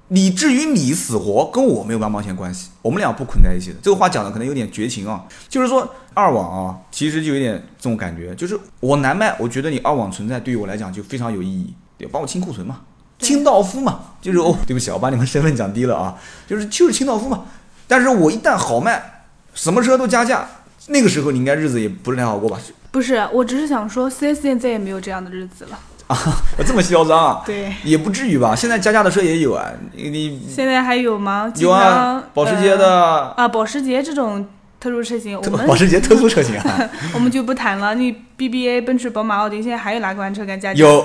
[0.09, 3.79] 你至于你死活跟我没有半毛钱关系，我们俩不捆在一起的。
[3.83, 12.83] 这个话讲的可能有点绝情啊，就是说二网啊，其实就有点这种感觉，就是我难卖，我觉得你二网存在对于我来讲就非常有意义，对，帮我清库存嘛，
[13.19, 17.47] 清道夫嘛，就是哦，对不起，我把你们身份讲低了啊，就是就是清道夫嘛。
[17.89, 19.14] 但是我一旦好卖，
[19.55, 20.47] 什么车都加价，
[20.89, 22.59] 那个时候你应该日子也不是太好过吧？
[22.91, 26.17] 不是，我只是想说，4S 店再也没有这样的日子了啊！
[26.67, 27.43] 这么嚣张啊？
[27.47, 28.55] 对，也不至于吧？
[28.55, 31.53] 现在加价的车也有啊，你现在还有吗？
[31.57, 34.47] 有啊，保时捷的啊，保时捷这种
[34.79, 37.95] 特殊车型，我们保时捷特殊车型啊， 我们就不谈了。
[37.95, 40.79] 你 BBA、奔驰、宝马、奥迪，现在还有哪款车敢加价？
[40.79, 41.05] 有。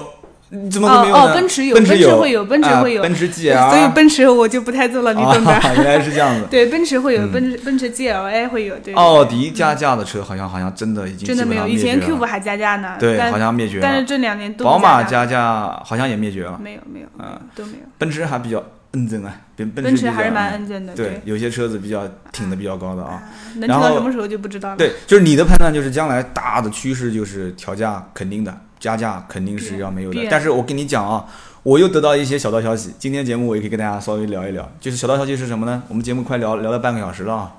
[0.71, 5.61] 怎么会没有哦，奔驰有，奔驰会有，奔驰会有，奔驰 GL， 所以奔驰我就不太做了，你懂的。
[5.77, 6.47] 原来是这样子。
[6.49, 8.75] 对，奔驰会有，奔驰奔驰 GLA 会有。
[8.79, 8.93] 对。
[8.95, 12.95] 奥迪加价的车好像好像真的已经真的没有，以前 Q 五还加价呢。
[12.99, 13.81] 对，好像灭绝了。
[13.83, 14.65] 但是这两年都。
[14.65, 16.59] 宝马加价好像也灭绝了。
[16.61, 17.79] 没有没有，嗯，都没有。
[17.99, 20.95] 奔驰还比较认真啊，奔奔驰还是蛮认真的。
[20.95, 23.21] 对，有些车子比较挺的比较高的啊。
[23.57, 24.77] 能挺到什么时候就不知道了。
[24.77, 28.57] 对，就是你的判断就是将来大的趋势就是调价肯定的。
[28.79, 31.25] 加价肯定是要没有的，但是我跟你讲啊，
[31.63, 32.93] 我又得到一些小道消息。
[32.97, 35.83] 今天节目我也可以跟大家稍微聊一聊，就是小道消息是什么呢？
[35.89, 37.55] 我们节目快聊聊了半个小时了啊。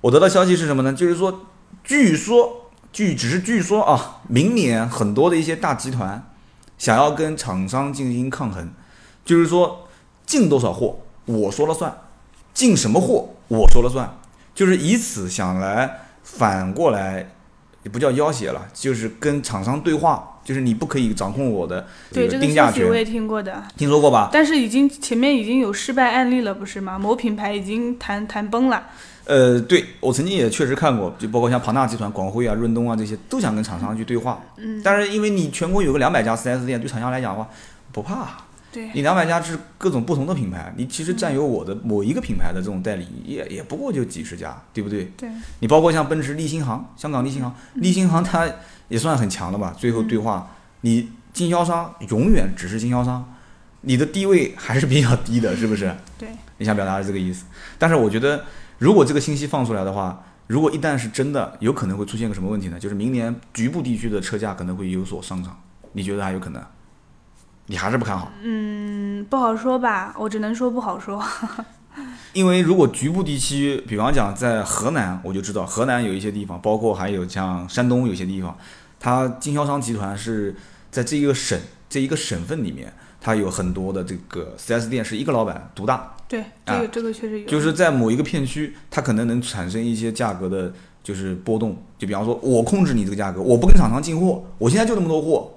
[0.00, 0.92] 我得到消息是什么呢？
[0.92, 1.46] 就是说，
[1.82, 6.30] 据说，据只是据说啊，明年很多的一些大集团
[6.78, 8.70] 想要跟厂商进行抗衡，
[9.24, 9.88] 就是说
[10.24, 11.92] 进多少货我说了算，
[12.54, 14.16] 进什么货我说了算，
[14.54, 17.30] 就是以此想来反过来。
[17.86, 22.84] 也不叫要挟了，就是跟厂商对话，就是你不可以掌控我的这个定价权。
[22.88, 24.28] 我也听过的，听说过吧？
[24.32, 26.98] 但是已经前面已经有失败案例了，不是吗？
[26.98, 28.82] 某品牌已经谈谈崩了。
[29.26, 34.42] 呃，对我曾经也确实看过，就包括像庞大集团、广汇啊、润东啊这些，都想跟厂商去对话。
[34.56, 34.82] 嗯。
[34.82, 37.48] 但是因为你全国有个两百家 4S 店，对厂商来讲的话，
[37.92, 38.36] 不怕。
[38.94, 45.04] 你两百家是各种不同的品牌，你其实占有我的某一个品牌的这种代理，也也不过就几十家，对不对？
[45.16, 45.28] 对。
[45.60, 48.48] 你包括像奔驰利星行，香港利星行，利星行它
[48.88, 49.74] 也算很强了吧？
[49.76, 50.50] 最后对话，
[50.82, 53.34] 你经销商永远只是经销商，
[53.82, 55.94] 你的地位还是比较低的，是不是？
[56.18, 56.28] 对。
[56.58, 57.44] 你想表达的这个意思？
[57.78, 58.44] 但是我觉得，
[58.78, 62.78] 如果这个信息放出来的话，如果一旦是真的，有可能会出现个什么问题呢？
[62.78, 65.58] 就是明年局部地区的车价可能会有所上涨，
[65.92, 66.62] 你觉得还有可能？
[67.66, 68.30] 你还是不看好？
[68.42, 71.22] 嗯，不好说吧，我只能说不好说。
[72.32, 78.56] 因为如果局部地区，比方讲在河南，我就知道河南有一些地方，包括还有像山东有些地方，
[79.00, 80.54] 它经销商集团是
[80.90, 86.14] 在这一个省这一个省份里面，它有很多的这个 4S 店是一个老板独大。
[86.28, 87.46] 对，这个这个确实有。
[87.46, 90.72] 就是在某一个片区，它可能能产生一些价格的。
[91.06, 91.80] 就是波动。
[91.96, 95.48] 就比方说，我控制你这个价格，我不跟厂商进货，我现在就那么多货，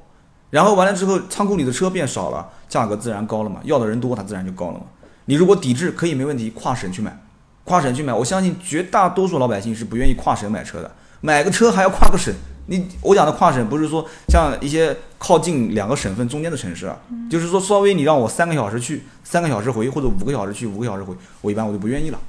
[0.49, 4.85] 然后完了之后，仓库里的车变少了，价格自然高了嘛，要的人多，它自然就高了嘛。
[5.25, 7.15] 你如果抵制，可以没问题，跨省去买，
[7.63, 12.33] 跨省去买，我相信绝大多数老百姓是不愿意跨省买车的，买个车还要跨个省。
[12.65, 16.97] 你我讲的跨省不是说像一些靠近两个省份中间的城市啊，
[17.29, 22.19] 就是说稍微你让我三个小时去，三个小时回，或者五个小时去，五个小时回，我一般我就不愿意了。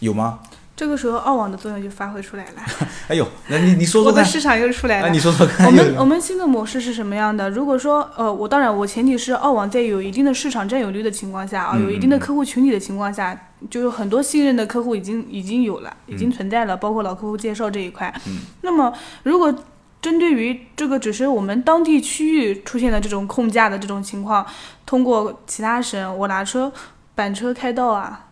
[0.00, 0.40] 有吗？
[0.76, 2.62] 这个时候，澳网的作用就发挥出来了。
[3.08, 4.20] 哎呦，那你你说说看。
[4.20, 5.08] 我的市场又出来了。
[5.08, 5.66] 你说说看。
[5.66, 7.48] 我们我们新的模式是什么样的？
[7.48, 18.12] 如果说，呃，我当然我前提是澳网在有一定的市场占有率的情况下啊，有一定的客户群体的情况下，就是很多信任的客户已经已经有了，已经存在了，包括老客户介绍这一块。
[18.26, 18.40] 嗯。
[18.60, 19.54] 那么，如果
[20.02, 24.44] 针对于这个只是我们当地区域出现的这种控价的这种情况，
[24.84, 26.70] 通过其他省我拿车
[27.14, 28.26] 板车开道啊，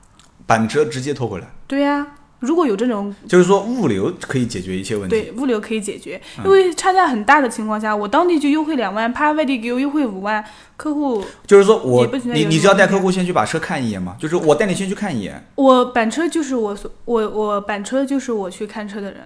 [0.45, 1.47] 板车直接拖回来。
[1.67, 2.07] 对呀。
[2.45, 5.17] 如果有这种，就是说物流可以解决一切问题。
[5.17, 10.45] 对，物流可以解决，因为差价很大的情况下，我当地就优惠两万，怕外地给我优惠五万，
[10.77, 15.45] 客户就是说我你你只要带客户先去把车看一眼嘛，就是我带你先去看一眼。
[15.55, 19.21] 我板车就是我所我我板车就是我去看车的人。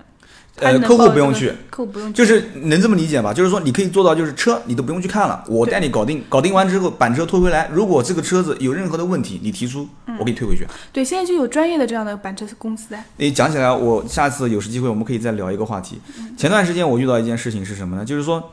[0.60, 3.32] 呃，客户不用去，客户不用，就是能这么理解吧？
[3.32, 7.68] 就是说，你可以做到，就是车你都不用去看了，我带你搞定，搞定完之后，板车拖回来。
[7.72, 9.86] 如果这个车子有任何的问题，你提出，
[10.18, 10.66] 我给你退回去。
[10.92, 12.94] 对，现在就有专业的这样的板车公司。
[13.16, 16.00] 你讲起来，我下次有时机会，我们可以再聊一个话题。
[16.36, 18.04] 前段时间我遇到一件事情是什么呢？
[18.04, 18.50] 就是说，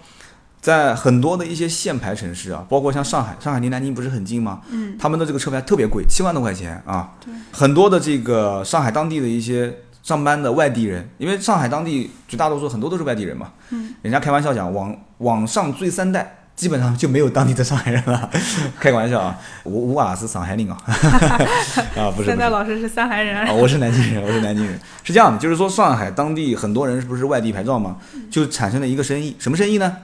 [0.62, 4.62] 在很多的一些限牌城市啊，包括像上海，上海离南京不是很近吗？
[4.70, 7.12] 嗯，他们的这个车牌特别贵，七万多块钱啊。
[7.52, 9.74] 很多的这个上海当地的一些。
[10.06, 18.30] 上班的外地人，因为上海当地绝大多数很多都是外地人嘛，嗯，人家开玩笑讲，往往上追三代，基本上就没有当地的上海人了，
[18.80, 20.78] 开个玩笑啊，我我啊是上海人啊，
[21.98, 27.98] 啊不是，三代老师是上海人，啊我是南京人，我是南京人，是这样的，就是说上海当地很多人是不是外地牌照嘛，
[28.30, 29.98] 就产生了一个生意，什么生意呢？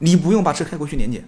[0.00, 1.26] 你不用把车开过去年检，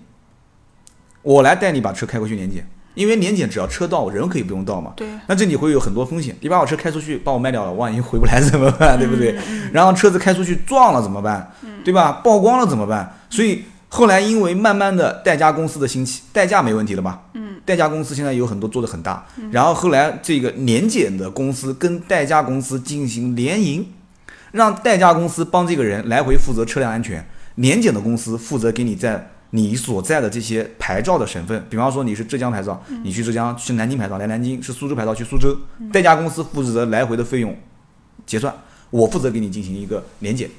[1.23, 2.69] 我来带你把车开过去年检。
[2.97, 4.95] 因为年检只要车到，人可以不用到嘛。
[4.97, 5.07] 对。
[5.29, 8.99] 那这里会有很多风险，你把我车开出去，把我卖掉了，万一回不来怎么办？
[8.99, 9.37] 对不对？
[9.71, 11.53] 然后车子开出去撞了怎么办？
[11.85, 12.21] 对吧？
[12.25, 13.15] 曝光了怎么办？
[13.29, 17.23] 所以后来因为慢慢的代驾公司的兴起，代驾没问题了吧？
[17.35, 17.57] 嗯。
[17.67, 23.87] 代驾公司现在有很多做的很大，然后后来这个年检的公司跟代驾公司进行联营，
[24.53, 29.33] 让代驾公司帮这个人来回负责车辆安全，年检的公司负责给你在。
[29.57, 35.57] 你所在的这些牌照的省份，比方说你是浙江牌照，你去浙江；去南京牌照来南京；是苏州牌照去苏州。
[35.91, 37.57] 代驾公司负责来回的费用
[38.27, 38.55] 结算，
[38.91, 40.51] 我负责给你进行一个年检。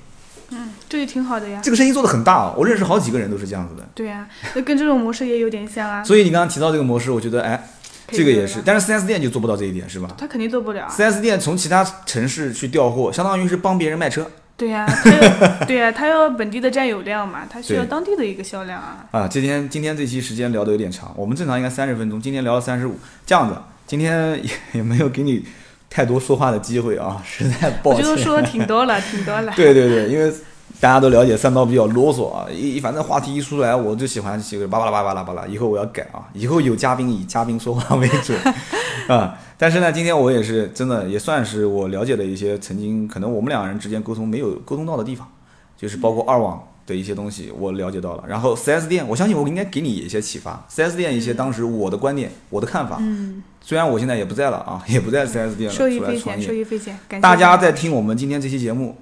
[0.49, 1.60] 嗯，这也挺好的呀。
[1.63, 3.88] 这个生意做的很大啊，我认识好几个人都是这样子的。
[3.93, 6.03] 对呀，那跟这种模式也有点像啊。
[6.03, 7.69] 所以你刚刚提到这个模式，我觉得哎，
[8.07, 10.10] 这个也是，但是 4S 店就做不到这一点，是吧？
[10.17, 10.88] 他肯定做不了。
[10.89, 14.25] 4S 店从其他城市去调货，相当于是帮别人卖车。
[14.57, 19.05] 对呀，他对呀，他要本地的占有量嘛，他需要当地的一个销量啊。
[19.11, 25.45] 啊，今天今天这期时间聊的有点长，我们正常应该三十分钟，今天聊了三十五，这样子，今天也也没有给你
[25.89, 28.03] 太多说话的机会啊，实在 抱歉。
[28.03, 29.53] 我就说挺多了，挺多了。
[29.55, 30.33] 对对对，因为。
[30.79, 35.47] 大家都了解三刀比较啰嗦啊，一反正话题一出来，我就喜欢这个巴拉巴拉巴拉巴拉。
[35.47, 38.37] 以后我要改啊，以后有嘉宾以嘉宾说话为准
[39.07, 39.33] 啊。
[39.57, 45.27] 但是呢，今天我也是真的也算是我了解的一些曾经可能我们两个人之间沟通没有沟通到的地方，
[45.75, 48.23] 就是包括二网的一些东西我了解到了。
[48.27, 50.65] 然后 4S 店，我相信我应该给你一些启发。
[50.69, 56.97] 4S 店一些当时我的观点、我的看法，嗯，虽然我现在也不在了啊，也不在 4S 店了，受益匪浅，受益匪浅。
[57.19, 58.95] 大家在听我们今天这期节目。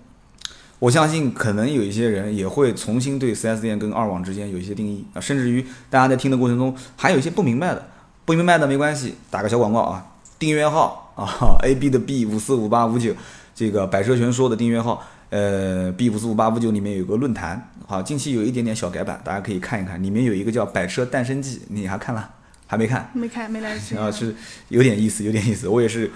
[0.79, 7.87] 我相信可能有一些人也会重新对 4S 店跟二网之间有一些定义啊，甚至于大家在听的过程中还有一些不明白的，
[8.25, 10.05] 不明白的没关系，打个小广告啊，
[10.37, 13.13] 订阅号 啊，A B 的 B 五四五八五九，
[13.53, 22.31] 这个百车全说的订阅号，呃，B 五四五八五九里面有个论坛，好，近期有一点点小改版，大家可以看一看，里面有一个叫百车诞生记，你还看了？
[22.67, 24.35] 还没看，没看，没来得及 啊，是
[24.69, 25.67] 有点意思，有点意思。
[25.67, 26.11] 我也是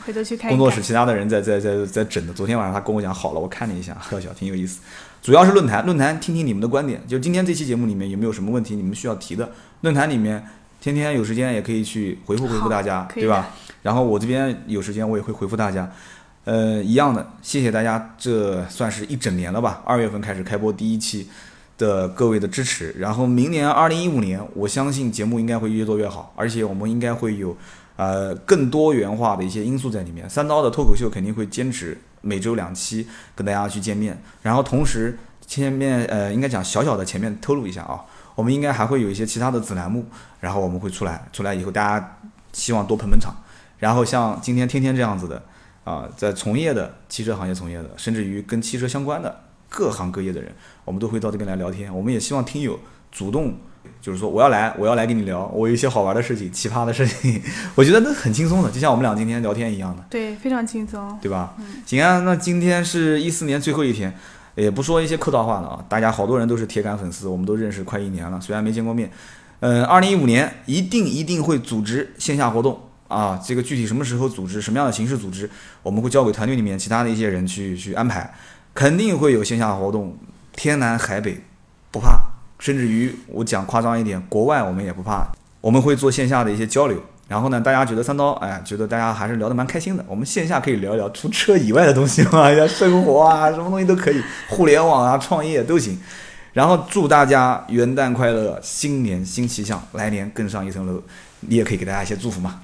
[0.48, 2.34] 工作室其他的人在在在在整的。
[2.34, 4.80] 昨天晚上他跟我讲好了，我看了一下，特小挺有意思。
[5.22, 7.00] 主要是论坛，论坛听听你们的观点。
[7.08, 9.52] 就今天这期节目里面有没有什么问题你们需要提的？
[9.82, 10.44] 论坛里面
[10.82, 13.50] 天天有时间也可以去回复回复大家，对吧？
[13.82, 15.92] 然后我这边有时间我也会回复大家。
[16.46, 19.82] 呃，一样的，谢谢大家，这算是一整年了吧？
[19.86, 21.30] 二月份开始开播第一期。
[21.80, 27.56] 的各位的支持，然后明年二零一五年，我相信节目应该会越做越好，而且我们应该会有，
[27.96, 30.30] 呃，更多元化的一些因素在里面。
[30.30, 38.04] 三刀的脱口秀肯定会坚持每周两期跟大家去见面，然后同时前面呃应该讲小小的前面透露一下啊，
[38.36, 40.06] 我们应该还会有一些其他的子栏目，
[40.42, 42.18] 然后我们会出来，出来以后大家
[42.52, 43.34] 希望多捧捧场，
[43.80, 45.42] 然后像今天天天这样子的。
[45.86, 50.54] 啊，在从业的汽车行业从业的，甚至于跟汽车相关的各行各业的人，
[50.86, 51.92] 我们都会到这边来聊天。
[51.92, 52.80] 我们也希望听友
[53.12, 53.56] 主动，
[54.00, 57.42] 就是说我要来，我要来跟你聊，我有一些好玩的事情、奇葩的事情，
[57.74, 60.06] 我觉得那很轻松的，就像我们俩今天聊天一样的。
[60.12, 61.56] 对，非常轻松，对吧？
[61.88, 64.16] 行啊，那今天是一四年最后一天，
[64.54, 69.10] 也不说一些客套话了啊，大家好多人都是铁杆粉丝，我们都认识快一年了，虽然没见过面。
[69.62, 72.80] 嗯，二零一五年一定一定会组织线下活动
[73.10, 73.38] 啊！
[73.46, 75.50] 这个具体什么时候组织，什么样的形式组织，
[75.84, 78.34] 我们会交给团队里面其他的一些人去去安排。
[78.74, 80.16] 肯定会有线下活动，
[80.54, 81.42] 天南海北
[81.92, 82.22] 不怕，
[82.60, 85.28] 甚至于我讲夸张一点，国外我们也不怕。
[85.60, 86.98] 我们会做线下的一些交流，
[87.28, 90.06] 然后呢，大家觉得三刀，哎，觉得大家还是聊得蛮开心的。
[90.08, 96.00] 我们线下可以聊一聊除车以外的东西嘛， 像生活啊，什么东西都可以，互联网啊，创业都行。
[96.54, 101.02] 然后祝大家元旦快乐，新年新气象，来年更上一层楼。
[101.42, 102.60] 你也可以给大家一些祝福嘛。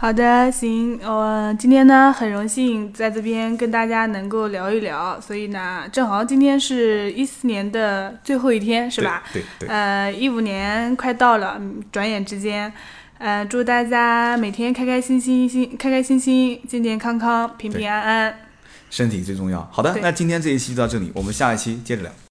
[0.00, 9.24] 好的，行，我今天呢很荣幸在这边跟大家能够聊一聊，所以呢正好今天是一四年的最后一天，是吧？
[9.32, 9.68] 对对。
[9.68, 12.72] 呃，一五年快到了，转眼之间，
[13.18, 18.38] 呃，祝大家每天开开心心心，开开心心，健健康康，平平安安。
[18.90, 19.68] 身体最重要。
[19.72, 22.12] 好的，那今天这一期就到这里，我们下一期接着聊。